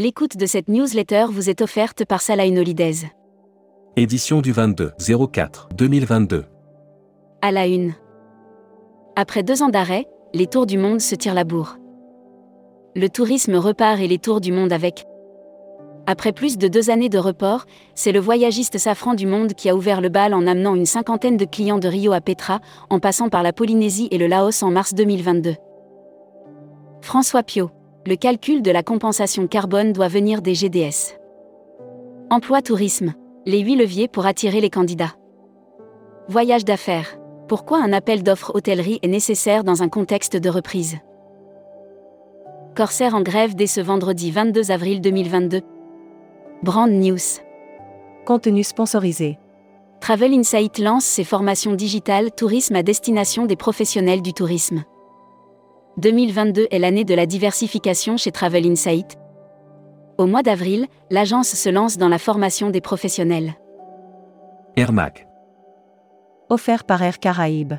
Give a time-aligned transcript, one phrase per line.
[0.00, 3.10] L'écoute de cette newsletter vous est offerte par Salah Holidays.
[3.96, 4.92] Édition du 22
[5.32, 6.44] 04 2022.
[7.42, 7.94] À la une.
[9.16, 11.78] Après deux ans d'arrêt, les tours du monde se tirent la bourre.
[12.94, 15.04] Le tourisme repart et les tours du monde avec.
[16.06, 19.74] Après plus de deux années de report, c'est le voyagiste Safran du Monde qui a
[19.74, 23.30] ouvert le bal en amenant une cinquantaine de clients de Rio à Petra, en passant
[23.30, 25.56] par la Polynésie et le Laos en mars 2022.
[27.00, 27.72] François Pio
[28.08, 31.18] le calcul de la compensation carbone doit venir des GDS.
[32.30, 33.12] Emploi tourisme.
[33.44, 35.14] Les huit leviers pour attirer les candidats.
[36.26, 37.18] Voyage d'affaires.
[37.48, 40.96] Pourquoi un appel d'offres hôtellerie est nécessaire dans un contexte de reprise?
[42.74, 45.60] Corsair en grève dès ce vendredi 22 avril 2022.
[46.62, 47.42] Brand News.
[48.24, 49.38] Contenu sponsorisé.
[50.00, 54.84] Travel Insight lance ses formations digitales tourisme à destination des professionnels du tourisme.
[55.98, 59.18] 2022 est l'année de la diversification chez Travel Insight.
[60.16, 63.54] Au mois d'avril, l'agence se lance dans la formation des professionnels.
[64.76, 65.26] Air Mac.
[66.50, 67.74] Offert par Air Caraïbes.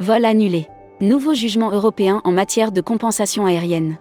[0.00, 0.66] Vol annulé.
[1.00, 3.98] Nouveau jugement européen en matière de compensation aérienne.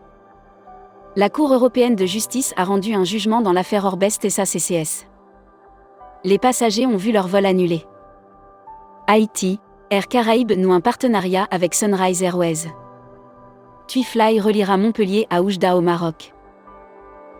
[1.15, 5.05] La Cour européenne de justice a rendu un jugement dans l'affaire Orbest SA CCS.
[6.23, 7.85] Les passagers ont vu leur vol annulé.
[9.05, 9.59] Haïti,
[9.91, 12.65] Air Caraïbes noue un partenariat avec Sunrise Airways.
[13.87, 16.33] TuiFly reliera Montpellier à Oujda au Maroc.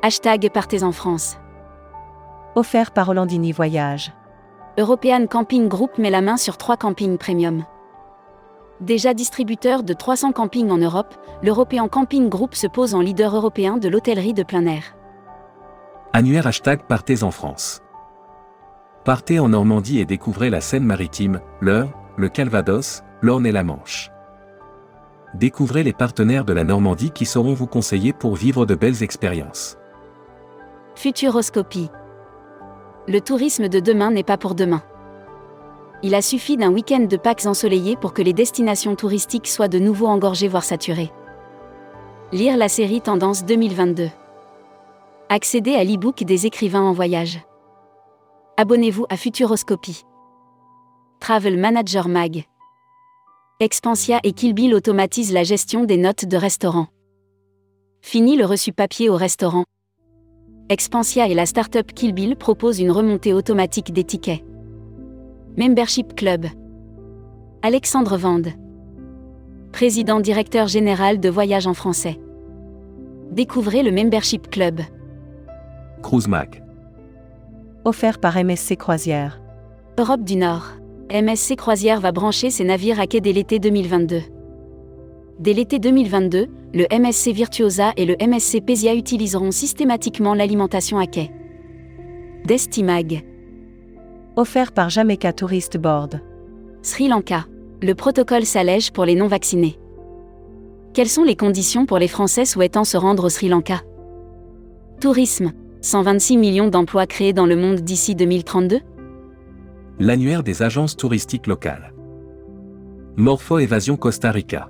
[0.02, 1.38] Hashtag Partez en France.
[2.56, 4.12] Offert par Hollandini Voyage.
[4.78, 7.64] European Camping Group met la main sur trois campings premium.
[8.82, 13.78] Déjà distributeur de 300 campings en Europe, l'European Camping Group se pose en leader européen
[13.78, 14.96] de l'hôtellerie de plein air.
[16.12, 17.82] Annuaire hashtag Partez en France.
[19.06, 24.12] Partez en Normandie et découvrez la Seine-Maritime, l'Eure, le Calvados, l'Orne et la Manche.
[25.34, 29.78] Découvrez les partenaires de la Normandie qui sauront vous conseiller pour vivre de belles expériences.
[30.96, 31.90] Futuroscopie.
[33.08, 34.84] Le tourisme de demain n'est pas pour demain.
[36.04, 39.80] Il a suffi d'un week-end de Pâques ensoleillé pour que les destinations touristiques soient de
[39.80, 41.12] nouveau engorgées voire saturées.
[42.32, 44.10] Lire la série Tendance 2022.
[45.30, 47.40] Accéder à l'e-book des écrivains en voyage.
[48.58, 50.04] Abonnez-vous à Futuroscopie.
[51.20, 52.44] Travel Manager Mag.
[53.64, 56.88] Expansia et Kill automatisent la gestion des notes de restaurant.
[58.02, 59.64] Fini le reçu papier au restaurant.
[60.68, 64.44] Expansia et la startup Kill proposent une remontée automatique des tickets.
[65.56, 66.46] Membership Club.
[67.62, 68.50] Alexandre Vande.
[69.72, 72.20] Président directeur général de Voyage en français.
[73.32, 74.82] Découvrez le Membership Club.
[76.02, 76.62] Cruise Mac.
[77.86, 79.40] Offert par MSC Croisière.
[79.98, 80.83] Europe du Nord.
[81.14, 84.22] MSC Croisière va brancher ses navires à quai dès l'été 2022.
[85.38, 91.30] Dès l'été 2022, le MSC Virtuosa et le MSC Pesia utiliseront systématiquement l'alimentation à quai.
[92.46, 93.24] Destimag.
[94.38, 96.20] Offert par Jamaica Tourist Board.
[96.82, 97.46] Sri Lanka.
[97.84, 99.78] Le protocole s'allège pour les non-vaccinés.
[100.96, 103.82] Quelles sont les conditions pour les Français souhaitant se rendre au Sri Lanka?
[105.00, 105.52] Tourisme.
[105.82, 108.80] 126 millions d'emplois créés dans le monde d'ici 2032
[110.00, 111.94] L'annuaire des agences touristiques locales.
[113.16, 114.70] Morpho Évasion Costa Rica.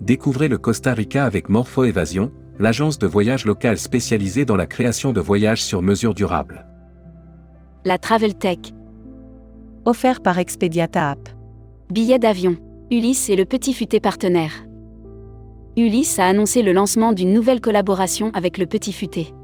[0.00, 5.12] Découvrez le Costa Rica avec Morpho Évasion, l'agence de voyage locale spécialisée dans la création
[5.12, 6.66] de voyages sur mesure durable.
[7.84, 8.58] La Travel Tech.
[9.84, 11.28] Offert par Expediata App.
[11.90, 12.56] Billets d'avion.
[12.90, 14.64] Ulysse et le Petit Futé partenaire.
[15.76, 19.34] Ulysse a annoncé le lancement d'une nouvelle collaboration avec le Petit Futé.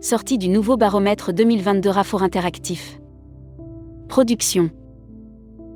[0.00, 2.98] Sortie du nouveau baromètre 2022 Raffort Interactif.
[4.14, 4.70] Production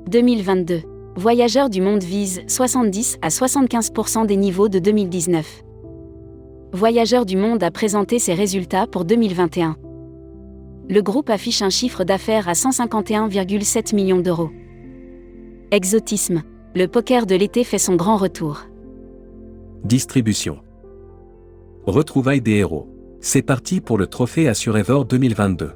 [0.07, 0.83] 2022.
[1.17, 5.65] Voyageurs du monde visent 70 à 75% des niveaux de 2019.
[6.71, 9.75] Voyageurs du monde a présenté ses résultats pour 2021.
[10.87, 14.51] Le groupe affiche un chiffre d'affaires à 151,7 millions d'euros.
[15.71, 16.43] Exotisme.
[16.75, 18.61] Le poker de l'été fait son grand retour.
[19.83, 20.59] Distribution.
[21.85, 22.87] Retrouvailles des héros.
[23.19, 25.71] C'est parti pour le trophée Assurever 2022.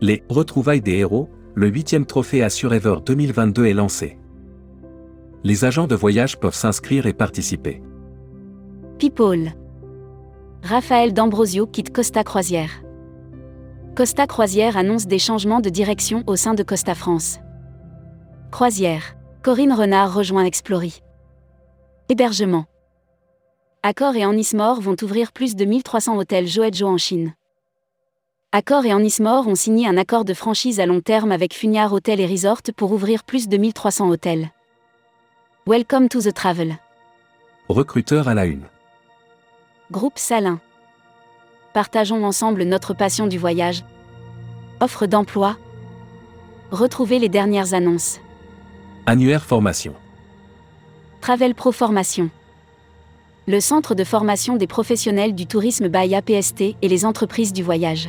[0.00, 4.16] Les Retrouvailles des héros, le huitième trophée Assurever 2022 est lancé.
[5.42, 7.82] Les agents de voyage peuvent s'inscrire et participer.
[9.00, 9.52] People.
[10.62, 12.70] Raphaël D'Ambrosio quitte Costa Croisière.
[13.96, 17.40] Costa Croisière annonce des changements de direction au sein de Costa France.
[18.52, 19.16] Croisière.
[19.42, 21.02] Corinne Renard rejoint Explory.
[22.08, 22.66] Hébergement.
[23.82, 27.34] Accor et Anismore vont ouvrir plus de 1300 hôtels Joe en Chine.
[28.50, 32.18] Accor et Anismore ont signé un accord de franchise à long terme avec Fugnard Hotel
[32.18, 34.50] et Resort pour ouvrir plus de 1300 hôtels.
[35.66, 36.78] Welcome to the travel.
[37.68, 38.64] Recruteur à la une.
[39.90, 40.60] Groupe Salin.
[41.74, 43.84] Partageons ensemble notre passion du voyage.
[44.80, 45.58] Offre d'emploi.
[46.70, 48.18] Retrouvez les dernières annonces.
[49.04, 49.92] Annuaire formation.
[51.20, 52.30] Travel Pro Formation.
[53.46, 58.08] Le centre de formation des professionnels du tourisme by APST et les entreprises du voyage.